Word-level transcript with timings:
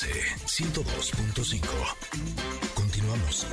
MBS 0.00 0.38
102.5. 0.46 1.66
Continuamos. 2.74 3.46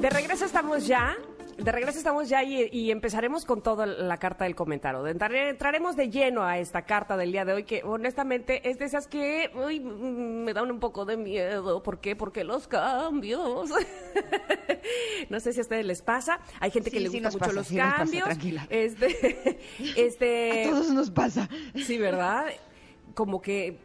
De 0.00 0.10
regreso 0.10 0.46
estamos 0.46 0.86
ya. 0.86 1.16
De 1.58 1.72
regreso 1.72 1.96
estamos 1.98 2.28
ya 2.28 2.44
y, 2.44 2.68
y 2.70 2.90
empezaremos 2.90 3.46
con 3.46 3.62
toda 3.62 3.86
la 3.86 4.18
carta 4.18 4.44
del 4.44 4.54
comentario. 4.54 5.06
Entrare- 5.06 5.48
entraremos 5.48 5.96
de 5.96 6.10
lleno 6.10 6.44
a 6.44 6.58
esta 6.58 6.82
carta 6.82 7.16
del 7.16 7.32
día 7.32 7.46
de 7.46 7.54
hoy 7.54 7.64
que 7.64 7.82
honestamente 7.82 8.68
es 8.68 8.78
de 8.78 8.84
esas 8.84 9.08
que 9.08 9.50
uy, 9.54 9.80
mm, 9.80 10.44
me 10.44 10.52
dan 10.52 10.70
un 10.70 10.78
poco 10.80 11.06
de 11.06 11.16
miedo. 11.16 11.82
¿Por 11.82 11.98
qué? 12.00 12.14
Porque 12.14 12.44
los 12.44 12.68
cambios. 12.68 13.70
no 15.30 15.40
sé 15.40 15.52
si 15.54 15.60
a 15.60 15.62
ustedes 15.62 15.86
les 15.86 16.02
pasa. 16.02 16.40
Hay 16.60 16.70
gente 16.70 16.90
que 16.90 17.00
le 17.00 17.08
sí 17.08 17.16
gusta 17.20 17.28
mucho 17.30 17.38
pasa, 17.38 17.52
los 17.52 17.66
sí 17.66 17.76
pasa, 17.78 17.96
cambios. 17.96 18.24
tranquila. 18.24 18.66
Este, 18.68 19.58
este, 19.96 20.64
A 20.66 20.70
todos 20.70 20.90
nos 20.90 21.10
pasa. 21.10 21.48
Sí, 21.74 21.96
¿verdad? 21.96 22.46
Como 23.14 23.40
que 23.40 23.78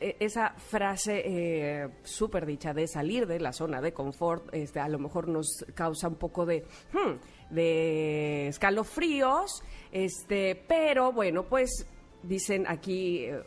esa 0.00 0.50
frase 0.50 1.22
eh, 1.24 1.88
súper 2.02 2.46
dicha 2.46 2.72
de 2.72 2.86
salir 2.86 3.26
de 3.26 3.40
la 3.40 3.52
zona 3.52 3.80
de 3.80 3.92
confort, 3.92 4.52
este, 4.52 4.80
a 4.80 4.88
lo 4.88 4.98
mejor 4.98 5.28
nos 5.28 5.64
causa 5.74 6.08
un 6.08 6.16
poco 6.16 6.46
de, 6.46 6.64
hmm, 6.92 7.54
de 7.54 8.48
escalofríos, 8.48 9.62
este, 9.90 10.56
pero 10.68 11.12
bueno, 11.12 11.44
pues 11.44 11.86
dicen 12.22 12.64
aquí, 12.68 13.24
eh, 13.24 13.42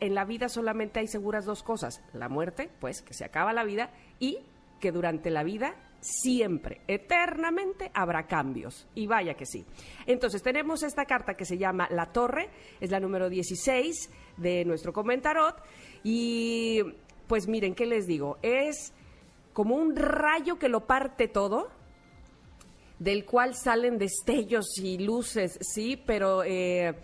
en 0.00 0.14
la 0.14 0.24
vida 0.24 0.48
solamente 0.48 1.00
hay 1.00 1.06
seguras 1.06 1.44
dos 1.44 1.62
cosas, 1.62 2.02
la 2.12 2.28
muerte, 2.28 2.70
pues 2.80 3.02
que 3.02 3.14
se 3.14 3.24
acaba 3.24 3.52
la 3.52 3.64
vida, 3.64 3.90
y 4.18 4.38
que 4.80 4.92
durante 4.92 5.30
la 5.30 5.42
vida 5.42 5.74
siempre, 6.00 6.80
eternamente 6.86 7.90
habrá 7.94 8.26
cambios. 8.26 8.86
Y 8.94 9.06
vaya 9.06 9.34
que 9.34 9.46
sí. 9.46 9.64
Entonces 10.06 10.42
tenemos 10.42 10.82
esta 10.82 11.04
carta 11.04 11.34
que 11.34 11.44
se 11.44 11.58
llama 11.58 11.88
La 11.90 12.06
Torre, 12.12 12.48
es 12.80 12.90
la 12.90 13.00
número 13.00 13.28
16 13.28 14.10
de 14.36 14.64
nuestro 14.64 14.92
comentarot, 14.92 15.56
y 16.04 16.82
pues 17.26 17.48
miren, 17.48 17.74
¿qué 17.74 17.86
les 17.86 18.06
digo? 18.06 18.38
Es 18.42 18.92
como 19.52 19.76
un 19.76 19.96
rayo 19.96 20.58
que 20.58 20.68
lo 20.68 20.86
parte 20.86 21.28
todo, 21.28 21.68
del 22.98 23.24
cual 23.24 23.54
salen 23.54 23.98
destellos 23.98 24.66
y 24.78 24.98
luces, 24.98 25.58
sí, 25.60 26.00
pero 26.04 26.42
eh, 26.44 26.94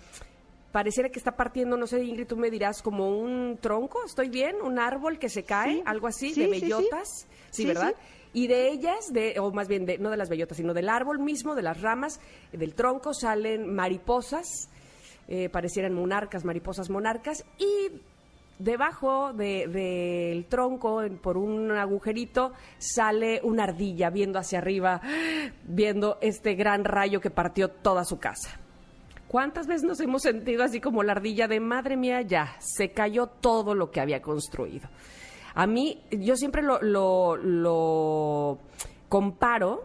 pareciera 0.73 1.08
que 1.08 1.19
está 1.19 1.36
partiendo, 1.36 1.77
no 1.77 1.86
sé, 1.86 2.03
Ingrid, 2.03 2.27
tú 2.27 2.36
me 2.36 2.51
dirás, 2.51 2.83
como 2.83 3.17
un 3.17 3.58
tronco, 3.61 4.05
¿estoy 4.05 4.29
bien? 4.29 4.56
¿Un 4.62 4.79
árbol 4.79 5.19
que 5.19 5.29
se 5.29 5.45
cae? 5.45 5.75
Sí. 5.75 5.83
Algo 5.86 6.08
así, 6.08 6.34
Sí, 6.34 6.41
de 6.41 6.48
bellotas, 6.48 7.08
sí, 7.51 7.62
Sí, 7.62 7.67
¿verdad? 7.67 7.95
Y 8.34 8.48
de 8.48 8.68
ellas, 8.70 9.12
de, 9.12 9.38
o 9.40 9.50
más 9.52 9.68
bien, 9.68 9.86
de, 9.86 9.96
no 9.96 10.10
de 10.10 10.16
las 10.18 10.28
bellotas, 10.28 10.56
sino 10.58 10.74
del 10.74 10.88
árbol 10.90 11.18
mismo, 11.20 11.54
de 11.54 11.62
las 11.62 11.80
ramas, 11.80 12.20
del 12.52 12.74
tronco, 12.74 13.14
salen 13.14 13.72
mariposas, 13.74 14.68
eh, 15.28 15.48
parecieran 15.48 15.94
monarcas, 15.94 16.44
mariposas 16.44 16.90
monarcas, 16.90 17.44
y 17.58 17.92
debajo 18.58 19.32
de- 19.32 19.66
del 19.68 20.44
tronco, 20.46 21.02
en- 21.02 21.16
por 21.18 21.36
un 21.36 21.70
agujerito, 21.70 22.52
sale 22.78 23.40
una 23.42 23.64
ardilla 23.64 24.10
viendo 24.10 24.38
hacia 24.38 24.58
arriba, 24.58 25.00
viendo 25.64 26.18
este 26.20 26.55
gran 26.55 26.84
rayo 26.84 27.20
que 27.20 27.30
partió 27.30 27.68
toda 27.68 28.05
su 28.05 28.18
casa. 28.18 28.58
¿Cuántas 29.28 29.66
veces 29.66 29.82
nos 29.84 29.98
hemos 30.00 30.22
sentido 30.22 30.62
así 30.62 30.80
como 30.80 31.02
la 31.02 31.12
ardilla 31.12 31.48
de 31.48 31.58
madre 31.58 31.96
mía, 31.96 32.20
ya, 32.22 32.55
se 32.60 32.90
cayó 32.90 33.27
todo 33.27 33.74
lo 33.74 33.90
que 33.90 34.00
había 34.00 34.20
construido? 34.22 34.88
A 35.55 35.66
mí, 35.66 36.02
yo 36.11 36.36
siempre 36.36 36.62
lo, 36.62 36.80
lo- 36.83 37.36
lo 37.36 38.58
comparo 39.08 39.84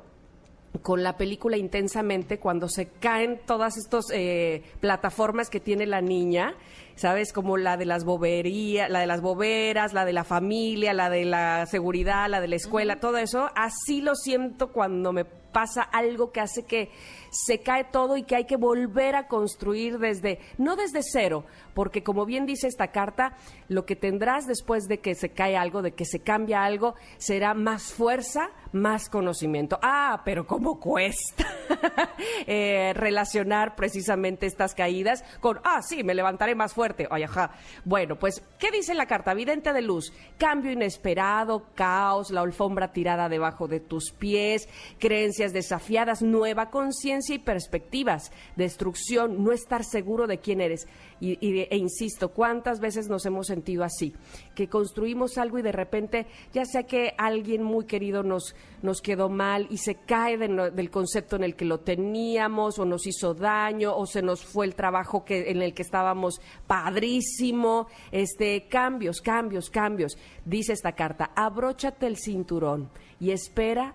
con 0.82 1.04
la 1.04 1.18
película 1.18 1.58
Intensamente 1.58 2.40
cuando 2.40 2.68
se 2.70 2.88
caen 2.88 3.40
todas 3.46 3.78
estas 3.78 4.06
eh, 4.14 4.64
plataformas 4.80 5.50
que 5.50 5.60
tiene 5.60 5.86
la 5.88 6.02
niña, 6.02 6.54
¿sabes? 7.00 7.32
Como 7.32 7.56
la 7.56 7.78
de 7.78 7.86
las 7.86 8.04
boberías, 8.04 8.90
la 8.90 9.00
de 9.00 9.08
las 9.08 9.22
boberas, 9.22 9.94
la 9.94 10.04
de 10.04 10.12
la 10.12 10.26
familia, 10.26 10.94
la 10.94 11.10
de 11.10 11.24
la 11.24 11.66
seguridad, 11.66 12.30
la 12.30 12.42
de 12.42 12.50
la 12.50 12.58
escuela, 12.58 13.00
todo 13.00 13.18
eso. 13.18 13.50
Así 13.56 14.02
lo 14.02 14.16
siento 14.16 14.74
cuando 14.74 15.14
me 15.14 15.24
pasa 15.24 15.82
algo 15.82 16.32
que 16.32 16.42
hace 16.42 16.64
que 16.66 16.92
se 17.32 17.62
cae 17.62 17.86
todo 17.86 18.18
y 18.18 18.24
que 18.24 18.36
hay 18.36 18.46
que 18.46 18.58
volver 18.58 19.16
a 19.16 19.28
construir 19.28 19.98
desde, 19.98 20.40
no 20.58 20.76
desde 20.76 21.00
cero, 21.02 21.46
porque 21.74 22.04
como 22.04 22.26
bien 22.26 22.46
dice 22.46 22.68
esta 22.68 22.92
carta, 22.92 23.36
lo 23.68 23.86
que 23.86 23.96
tendrás 23.96 24.46
después 24.46 24.88
de 24.88 25.00
que 25.00 25.16
se 25.16 25.30
cae 25.30 25.56
algo, 25.56 25.82
de 25.82 25.94
que 25.94 26.06
se 26.06 26.20
cambia 26.20 26.64
algo, 26.64 26.96
será 27.18 27.54
más 27.54 27.94
fuerza, 27.94 28.52
más 28.74 29.10
conocimiento. 29.10 29.80
Ah, 29.82 30.22
pero 30.26 30.46
cómo 30.46 30.80
cuesta 30.80 31.46
eh, 32.48 32.94
relacionar 32.96 33.76
precisamente 33.76 34.46
estas 34.46 34.76
caídas 34.76 35.24
con, 35.40 35.60
ah, 35.64 35.82
sí, 35.82 36.04
me 36.04 36.14
levantaré 36.14 36.56
más 36.56 36.74
fuerte. 36.74 37.08
Ay, 37.10 37.24
ajá. 37.24 37.52
Bueno, 37.86 38.18
pues, 38.18 38.44
¿qué 38.58 38.72
dice 38.72 38.94
la 38.94 39.06
carta? 39.06 39.34
Vidente 39.34 39.74
de 39.74 39.82
luz, 39.82 40.14
cambio 40.38 40.72
inesperado, 40.72 41.68
caos, 41.76 42.32
la 42.32 42.42
alfombra 42.42 42.92
tirada 42.92 43.30
debajo 43.30 43.68
de 43.68 43.80
tus 43.80 44.12
pies, 44.12 44.68
creencias 45.00 45.54
desafiadas, 45.54 46.22
nueva 46.22 46.70
conciencia 46.70 47.36
y 47.36 47.40
perspectivas, 47.40 48.32
destrucción, 48.56 49.44
no 49.44 49.52
estar 49.52 49.84
seguro 49.84 50.28
de 50.28 50.40
quién 50.40 50.62
eres. 50.62 50.88
Y, 51.22 51.38
e 51.42 51.76
insisto, 51.76 52.30
¿cuántas 52.30 52.80
veces 52.80 53.10
nos 53.10 53.26
hemos 53.26 53.48
sentido 53.48 53.84
así? 53.84 54.14
Que 54.56 54.70
construimos 54.70 55.38
algo 55.38 55.60
y 55.60 55.62
de 55.62 55.74
repente, 55.74 56.28
ya 56.54 56.64
sea 56.64 56.84
que 56.84 57.14
alguien 57.18 57.62
muy 57.62 57.86
querido 57.86 58.24
nos, 58.24 58.56
nos 58.82 59.02
quedó 59.02 59.30
mal 59.30 59.68
y 59.70 59.78
se 59.78 59.96
cae 59.96 60.38
del 60.38 60.90
concepto 60.90 61.36
en 61.36 61.44
el 61.44 61.56
que 61.60 61.66
lo 61.66 61.82
teníamos 61.82 62.80
o 62.80 62.86
nos 62.86 63.06
hizo 63.06 63.34
daño 63.34 63.94
o 63.94 64.06
se 64.06 64.22
nos 64.22 64.46
fue 64.46 64.66
el 64.66 64.76
trabajo 64.76 65.26
que, 65.26 65.52
en 65.52 65.62
el 65.62 65.74
que 65.74 65.82
estábamos 65.82 66.40
padrísimo. 66.66 67.88
Este, 68.14 68.70
cambios, 68.70 69.20
cambios, 69.20 69.70
cambios. 69.70 70.18
Dice 70.46 70.72
esta 70.72 70.94
carta, 70.94 71.32
abróchate 71.36 72.08
el 72.08 72.16
cinturón 72.16 72.90
y 73.20 73.32
espera 73.32 73.94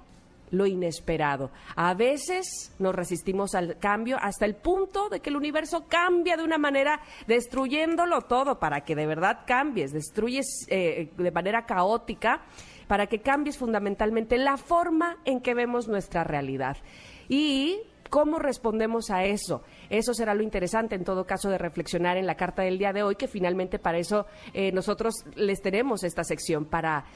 lo 0.51 0.67
inesperado. 0.67 1.51
A 1.75 1.95
veces 1.95 2.75
nos 2.79 2.95
resistimos 2.95 3.55
al 3.55 3.79
cambio 3.79 4.19
hasta 4.21 4.45
el 4.45 4.57
punto 4.57 5.09
de 5.09 5.21
que 5.21 5.31
el 5.31 5.37
universo 5.37 5.87
cambia 5.89 6.37
de 6.37 6.45
una 6.45 6.59
manera 6.59 7.01
destruyéndolo 7.27 8.21
todo 8.23 8.59
para 8.59 8.83
que 8.83 8.95
de 8.95 9.07
verdad 9.07 9.41
cambies, 9.47 9.93
destruyes 9.93 10.67
eh, 10.69 11.11
de 11.17 11.31
manera 11.31 11.65
caótica 11.65 12.43
para 12.87 13.07
que 13.07 13.21
cambies 13.21 13.59
fundamentalmente 13.59 14.39
la 14.39 14.57
forma 14.57 15.17
en 15.25 15.41
que 15.41 15.55
vemos 15.55 15.89
nuestra 15.89 16.25
realidad. 16.25 16.77
Y 17.29 17.81
¿Cómo 18.15 18.39
respondemos 18.39 19.11
a 19.11 19.25
eso? 19.25 19.63
Eso 19.91 20.15
será 20.15 20.35
lo 20.35 20.45
interesante 20.45 20.95
en 20.95 21.03
todo 21.03 21.27
caso 21.27 21.51
de 21.51 21.59
reflexionar 21.59 22.17
en 22.17 22.29
la 22.29 22.37
carta 22.37 22.63
del 22.63 22.79
día 22.79 22.93
de 22.93 23.03
hoy, 23.03 23.17
que 23.17 23.27
finalmente 23.27 23.81
para 23.81 23.99
eso 23.99 24.27
eh, 24.53 24.71
nosotros 24.71 25.25
les 25.35 25.61
tenemos 25.61 26.05
esta 26.05 26.23
sección, 26.23 26.65
para 26.65 27.07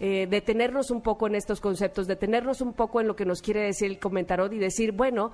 eh, 0.00 0.26
detenernos 0.30 0.90
un 0.90 1.02
poco 1.02 1.26
en 1.26 1.34
estos 1.34 1.60
conceptos, 1.60 2.06
detenernos 2.06 2.62
un 2.62 2.72
poco 2.72 3.02
en 3.02 3.06
lo 3.06 3.14
que 3.14 3.26
nos 3.26 3.42
quiere 3.42 3.64
decir 3.64 3.90
el 3.90 3.98
comentarot 3.98 4.50
y 4.54 4.58
decir, 4.58 4.92
bueno, 4.92 5.32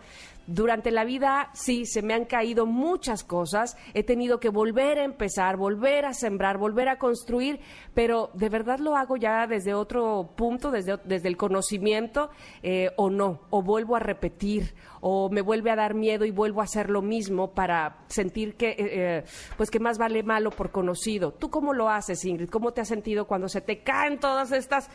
durante 0.48 0.90
la 0.90 1.04
vida 1.04 1.50
sí, 1.54 1.86
se 1.86 2.02
me 2.02 2.14
han 2.14 2.24
caído 2.24 2.66
muchas 2.66 3.22
cosas, 3.22 3.76
he 3.94 4.02
tenido 4.02 4.40
que 4.40 4.48
volver 4.48 4.98
a 4.98 5.04
empezar, 5.04 5.56
volver 5.56 6.04
a 6.04 6.14
sembrar, 6.14 6.58
volver 6.58 6.88
a 6.88 6.98
construir, 6.98 7.60
pero 7.94 8.30
de 8.34 8.48
verdad 8.48 8.80
lo 8.80 8.96
hago 8.96 9.16
ya 9.16 9.46
desde 9.46 9.72
otro 9.72 10.30
punto, 10.34 10.72
desde, 10.72 10.98
desde 11.04 11.28
el 11.28 11.36
conocimiento, 11.36 12.30
eh, 12.64 12.90
o 12.96 13.08
no, 13.08 13.42
o 13.50 13.62
vuelvo 13.62 13.94
a 13.94 14.00
repetir, 14.00 14.74
o 15.00 15.11
me 15.30 15.40
vuelve 15.40 15.70
a 15.70 15.76
dar 15.76 15.94
miedo 15.94 16.24
y 16.24 16.30
vuelvo 16.30 16.60
a 16.60 16.64
hacer 16.64 16.90
lo 16.90 17.02
mismo 17.02 17.52
para 17.52 18.04
sentir 18.08 18.54
que, 18.56 18.70
eh, 18.70 18.76
eh, 18.78 19.25
pues 19.56 19.70
que 19.70 19.81
más 19.81 19.98
vale 19.98 20.22
malo 20.22 20.50
por 20.50 20.70
conocido. 20.70 21.32
¿Tú 21.32 21.50
cómo 21.50 21.72
lo 21.72 21.88
haces, 21.88 22.25
Ingrid? 22.25 22.48
¿Cómo 22.48 22.72
te 22.72 22.81
has 22.81 22.88
sentido 22.88 23.26
cuando 23.26 23.48
se 23.48 23.60
te 23.60 23.82
caen 23.82 24.19
todas 24.19 24.52
estas 24.52 24.88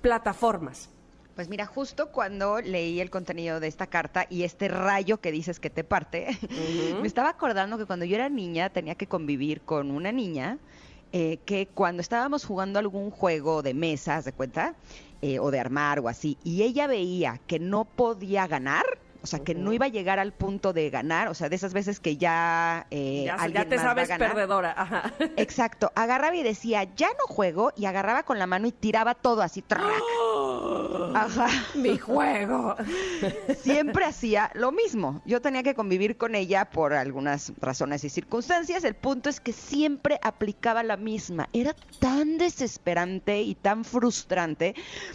plataformas? 0.00 0.90
Pues 1.34 1.48
mira, 1.48 1.66
justo 1.66 2.10
cuando 2.10 2.60
leí 2.60 3.00
el 3.00 3.10
contenido 3.10 3.60
de 3.60 3.68
esta 3.68 3.86
carta 3.86 4.26
y 4.28 4.42
este 4.42 4.66
rayo 4.66 5.20
que 5.20 5.30
dices 5.30 5.60
que 5.60 5.70
te 5.70 5.84
parte, 5.84 6.26
me 7.00 7.06
estaba 7.06 7.28
acordando 7.28 7.78
que 7.78 7.86
cuando 7.86 8.04
yo 8.04 8.16
era 8.16 8.28
niña 8.28 8.70
tenía 8.70 8.96
que 8.96 9.06
convivir 9.06 9.60
con 9.60 9.90
una 9.92 10.10
niña 10.10 10.58
eh, 11.10 11.38
que 11.46 11.68
cuando 11.68 12.02
estábamos 12.02 12.44
jugando 12.44 12.78
algún 12.78 13.10
juego 13.10 13.62
de 13.62 13.72
mesas, 13.72 14.26
de 14.26 14.34
cuenta, 14.34 14.74
eh, 15.22 15.38
o 15.38 15.50
de 15.50 15.58
armar 15.58 16.00
o 16.00 16.08
así, 16.08 16.36
y 16.44 16.64
ella 16.64 16.86
veía 16.86 17.40
que 17.46 17.58
no 17.58 17.86
podía 17.86 18.46
ganar, 18.46 18.84
o 19.22 19.26
sea, 19.26 19.40
que 19.40 19.54
no 19.54 19.72
iba 19.72 19.86
a 19.86 19.88
llegar 19.88 20.18
al 20.18 20.32
punto 20.32 20.72
de 20.72 20.90
ganar, 20.90 21.28
o 21.28 21.34
sea, 21.34 21.48
de 21.48 21.56
esas 21.56 21.72
veces 21.72 22.00
que 22.00 22.16
ya, 22.16 22.86
eh, 22.90 23.24
ya, 23.26 23.34
alguien 23.34 23.64
ya 23.64 23.68
te 23.68 23.76
más 23.76 23.84
va 23.84 23.90
a 23.90 23.94
sabes 23.94 24.08
ganar. 24.08 24.28
perdedora. 24.30 24.74
Ajá. 24.76 25.12
Exacto, 25.36 25.92
agarraba 25.94 26.36
y 26.36 26.42
decía, 26.42 26.84
ya 26.96 27.08
no 27.08 27.26
juego, 27.26 27.72
y 27.76 27.86
agarraba 27.86 28.22
con 28.22 28.38
la 28.38 28.46
mano 28.46 28.68
y 28.68 28.72
tiraba 28.72 29.14
todo 29.14 29.42
así, 29.42 29.62
¡trac! 29.62 29.82
Ajá. 31.14 31.48
Mi 31.74 31.98
juego. 31.98 32.76
Siempre 33.60 34.04
hacía 34.04 34.50
lo 34.54 34.72
mismo. 34.72 35.22
Yo 35.24 35.40
tenía 35.40 35.62
que 35.62 35.74
convivir 35.74 36.16
con 36.16 36.34
ella 36.34 36.66
por 36.66 36.92
algunas 36.92 37.52
razones 37.60 38.04
y 38.04 38.10
circunstancias. 38.10 38.84
El 38.84 38.94
punto 38.94 39.28
es 39.28 39.40
que 39.40 39.52
siempre 39.52 40.18
aplicaba 40.22 40.82
la 40.82 40.96
misma. 40.96 41.48
Era 41.52 41.74
tan 41.98 42.38
desesperante 42.38 43.42
y 43.42 43.54
tan 43.54 43.84
frustrante 43.84 44.74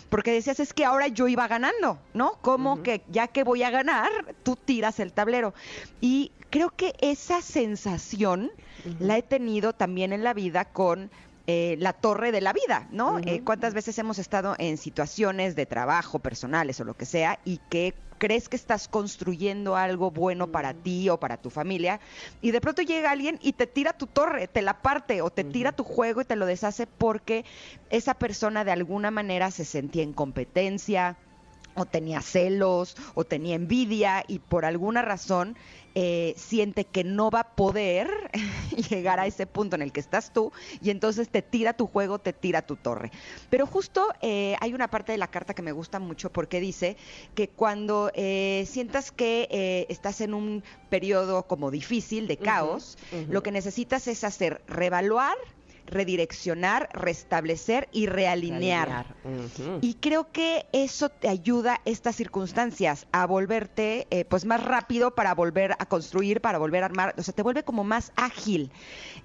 porque 0.10 0.32
decías, 0.32 0.60
es 0.60 0.74
que 0.74 0.86
ahora 0.86 1.08
yo 1.08 1.28
iba 1.28 1.48
ganando, 1.48 2.00
¿no? 2.14 2.34
Como 2.42 2.84
que 2.84 3.02
ya 3.10 3.28
que 3.28 3.44
voy 3.44 3.64
a 3.64 3.70
ganar, 3.70 4.10
tú 4.44 4.56
tiras 4.56 5.00
el 5.00 5.14
tablero. 5.14 5.54
Y 6.02 6.32
creo 6.50 6.70
que 6.70 6.94
esa 7.00 7.42
sensación 7.42 8.52
la 9.00 9.18
he 9.18 9.24
tenido 9.24 9.74
también 9.74 10.14
en 10.14 10.24
la 10.24 10.34
vida 10.34 10.66
con 10.66 11.10
eh, 11.46 11.76
la 11.80 11.92
torre 11.92 12.32
de 12.32 12.40
la 12.40 12.54
vida, 12.54 12.88
¿no? 12.92 13.20
Eh, 13.20 13.42
¿Cuántas 13.44 13.74
veces 13.74 13.98
hemos 14.00 14.18
estado 14.18 14.56
en 14.60 14.78
situaciones 14.78 15.56
de 15.56 15.66
trabajo, 15.66 16.20
personales 16.20 16.80
o 16.80 16.86
lo 16.86 16.94
que 16.94 17.06
sea, 17.06 17.40
y 17.44 17.60
que 17.70 17.94
crees 18.18 18.48
que 18.48 18.56
estás 18.56 18.88
construyendo 18.88 19.76
algo 19.76 20.10
bueno 20.10 20.48
para 20.48 20.74
ti 20.74 21.10
o 21.10 21.20
para 21.20 21.36
tu 21.36 21.50
familia, 21.50 22.00
y 22.42 22.52
de 22.52 22.62
pronto 22.62 22.82
llega 22.82 23.12
alguien 23.12 23.40
y 23.42 23.52
te 23.52 23.68
tira 23.68 23.92
tu 23.92 24.08
torre, 24.08 24.48
te 24.48 24.62
la 24.62 24.82
parte 24.82 25.22
o 25.22 25.30
te 25.30 25.44
tira 25.44 25.74
tu 25.74 25.84
juego 25.84 26.22
y 26.22 26.26
te 26.26 26.38
lo 26.38 26.46
deshace 26.46 26.88
porque 26.88 27.44
esa 27.90 28.14
persona 28.14 28.64
de 28.64 28.72
alguna 28.72 29.12
manera 29.12 29.52
se 29.52 29.66
sentía 29.66 30.04
en 30.04 30.14
competencia, 30.14 31.18
o 31.76 31.86
tenía 31.86 32.22
celos, 32.22 32.96
o 33.16 33.24
tenía 33.24 33.56
envidia, 33.56 34.24
y 34.28 34.40
por 34.40 34.66
alguna 34.66 35.02
razón 35.02 35.56
eh, 35.96 36.34
siente 36.38 36.86
que 36.86 37.04
no 37.04 37.30
va 37.30 37.42
a 37.42 37.56
poder 37.56 38.10
llegar 38.90 39.20
a 39.20 39.28
ese 39.28 39.46
punto 39.46 39.76
en 39.76 39.84
el 39.84 39.92
que 39.92 40.00
estás 40.00 40.34
tú 40.34 40.52
y 40.82 40.90
entonces 40.90 41.30
te 41.30 41.44
tira 41.44 41.74
tu 41.74 41.86
juego, 41.86 42.18
te 42.18 42.34
tira 42.34 42.64
tu 42.64 42.76
torre. 42.78 43.12
Pero 43.52 43.68
justo 43.68 44.08
eh, 44.22 44.56
hay 44.60 44.74
una 44.74 44.88
parte 44.88 45.12
de 45.12 45.20
la 45.20 45.28
carta 45.28 45.54
que 45.54 45.62
me 45.62 45.72
gusta 45.72 46.00
mucho 46.00 46.32
porque 46.32 46.60
dice 46.60 46.98
que 47.36 47.48
cuando 47.48 48.12
eh, 48.16 48.66
sientas 48.68 49.12
que 49.12 49.86
estás 49.88 50.22
en 50.22 50.34
un 50.34 50.64
periodo 50.90 51.44
como 51.44 51.70
difícil, 51.70 52.28
de 52.28 52.38
caos, 52.38 52.98
lo 53.30 53.44
que 53.44 53.52
necesitas 53.52 54.08
es 54.08 54.24
hacer 54.24 54.62
revaluar 54.68 55.36
redireccionar, 55.86 56.90
restablecer 56.94 57.90
y 57.92 58.06
realinear. 58.06 59.16
Y 59.82 59.96
creo 59.96 60.32
que 60.32 60.66
eso 60.72 61.10
te 61.10 61.30
ayuda 61.30 61.82
estas 61.86 62.16
circunstancias 62.16 63.08
a 63.12 63.26
volverte 63.26 64.08
eh, 64.10 64.26
pues 64.26 64.46
más 64.46 64.64
rápido 64.64 65.16
para 65.16 65.34
volver 65.34 65.74
a 65.80 65.86
construir, 65.86 66.42
para 66.42 66.58
volver 66.58 66.84
a 66.84 66.88
armar, 66.88 67.16
o 67.18 67.24
sea, 67.24 67.34
te 67.34 67.44
vuelve 67.44 67.64
como 67.64 67.84
más 67.84 68.12
ágil, 68.16 68.72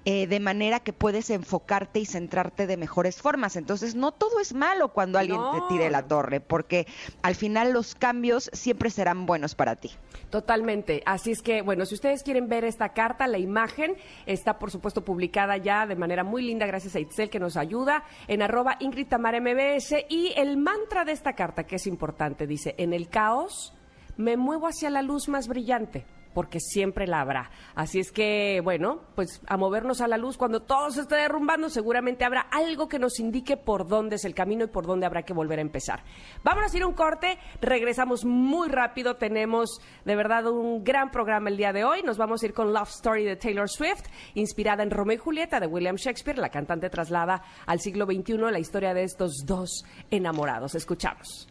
eh, 0.05 0.27
de 0.27 0.39
manera 0.39 0.79
que 0.79 0.93
puedes 0.93 1.29
enfocarte 1.29 1.99
y 1.99 2.05
centrarte 2.05 2.67
de 2.67 2.77
mejores 2.77 3.21
formas. 3.21 3.55
Entonces, 3.55 3.95
no 3.95 4.11
todo 4.11 4.39
es 4.39 4.53
malo 4.53 4.89
cuando 4.89 5.19
alguien 5.19 5.39
te 5.51 5.61
tire 5.69 5.89
la 5.89 6.07
torre, 6.07 6.39
porque 6.39 6.87
al 7.21 7.35
final 7.35 7.73
los 7.73 7.95
cambios 7.95 8.49
siempre 8.53 8.89
serán 8.89 9.25
buenos 9.25 9.55
para 9.55 9.75
ti. 9.75 9.91
Totalmente. 10.29 11.01
Así 11.05 11.31
es 11.31 11.41
que, 11.41 11.61
bueno, 11.61 11.85
si 11.85 11.95
ustedes 11.95 12.23
quieren 12.23 12.47
ver 12.49 12.63
esta 12.63 12.89
carta, 12.89 13.27
la 13.27 13.39
imagen 13.39 13.95
está, 14.25 14.59
por 14.59 14.71
supuesto, 14.71 15.03
publicada 15.03 15.57
ya 15.57 15.87
de 15.87 15.95
manera 15.95 16.23
muy 16.23 16.48
linda, 16.49 16.65
gracias 16.65 16.95
a 16.95 16.99
Itzel 16.99 17.29
que 17.29 17.39
nos 17.39 17.57
ayuda, 17.57 18.03
en 18.27 18.41
arroba 18.41 18.77
Ingrid 18.79 19.07
Tamar 19.07 19.39
MBS. 19.39 20.05
Y 20.09 20.33
el 20.35 20.57
mantra 20.57 21.05
de 21.05 21.11
esta 21.11 21.33
carta, 21.33 21.65
que 21.65 21.75
es 21.75 21.85
importante, 21.85 22.47
dice, 22.47 22.73
en 22.77 22.93
el 22.93 23.07
caos 23.07 23.73
me 24.17 24.35
muevo 24.35 24.67
hacia 24.67 24.89
la 24.89 25.01
luz 25.01 25.29
más 25.29 25.47
brillante 25.47 26.05
porque 26.33 26.59
siempre 26.59 27.07
la 27.07 27.21
habrá. 27.21 27.51
Así 27.75 27.99
es 27.99 28.11
que, 28.11 28.61
bueno, 28.63 29.01
pues 29.15 29.41
a 29.47 29.57
movernos 29.57 30.01
a 30.01 30.07
la 30.07 30.17
luz 30.17 30.37
cuando 30.37 30.61
todo 30.61 30.91
se 30.91 31.01
esté 31.01 31.15
derrumbando, 31.15 31.69
seguramente 31.69 32.25
habrá 32.25 32.41
algo 32.41 32.87
que 32.87 32.99
nos 32.99 33.19
indique 33.19 33.57
por 33.57 33.87
dónde 33.87 34.17
es 34.17 34.25
el 34.25 34.33
camino 34.33 34.65
y 34.65 34.67
por 34.67 34.85
dónde 34.85 35.05
habrá 35.05 35.23
que 35.23 35.33
volver 35.33 35.59
a 35.59 35.61
empezar. 35.61 36.03
Vamos 36.43 36.73
a 36.73 36.77
ir 36.77 36.83
a 36.83 36.87
un 36.87 36.93
corte, 36.93 37.37
regresamos 37.61 38.25
muy 38.25 38.69
rápido, 38.69 39.15
tenemos 39.15 39.81
de 40.05 40.15
verdad 40.15 40.47
un 40.47 40.83
gran 40.83 41.11
programa 41.11 41.49
el 41.49 41.57
día 41.57 41.73
de 41.73 41.83
hoy. 41.83 42.03
Nos 42.03 42.17
vamos 42.17 42.41
a 42.41 42.45
ir 42.45 42.53
con 42.53 42.73
Love 42.73 42.89
Story 42.89 43.25
de 43.25 43.35
Taylor 43.35 43.69
Swift, 43.69 44.05
inspirada 44.35 44.83
en 44.83 44.91
Romeo 44.91 45.15
y 45.15 45.19
Julieta 45.19 45.59
de 45.59 45.67
William 45.67 45.95
Shakespeare. 45.95 46.37
La 46.37 46.49
cantante 46.49 46.89
traslada 46.89 47.43
al 47.65 47.79
siglo 47.79 48.05
XXI 48.05 48.37
la 48.51 48.59
historia 48.59 48.93
de 48.93 49.03
estos 49.03 49.43
dos 49.45 49.83
enamorados. 50.09 50.75
Escuchamos. 50.75 51.47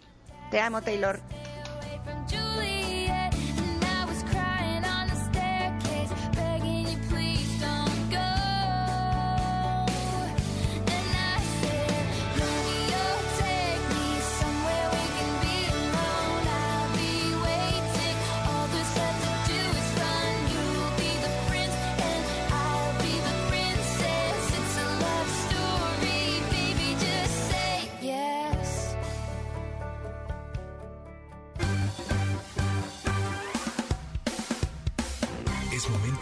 Te 0.50 0.60
amo, 0.60 0.80
Taylor. 0.80 1.20